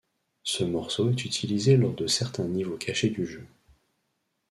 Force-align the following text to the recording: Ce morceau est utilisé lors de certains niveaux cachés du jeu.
Ce 0.41 0.63
morceau 0.63 1.11
est 1.11 1.25
utilisé 1.25 1.77
lors 1.77 1.93
de 1.93 2.07
certains 2.07 2.45
niveaux 2.47 2.75
cachés 2.75 3.11
du 3.11 3.27
jeu. 3.27 3.45